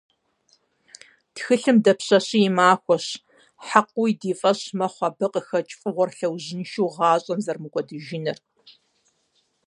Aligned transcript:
Тхылъым 1.33 1.77
дапщэщи 1.83 2.39
и 2.47 2.51
махуэщ, 2.57 3.05
хьэкъыуи 3.65 4.11
ди 4.19 4.33
фӏэщ 4.39 4.61
мэхъу 4.77 5.05
абы 5.07 5.27
къыхэкӏ 5.33 5.73
фӏыгъуэр 5.79 6.11
лъэужьыншэу 6.17 6.93
гъащӏэм 6.95 7.39
зэрыхэмыкӏуэдыкӏыжыр. 7.45 8.37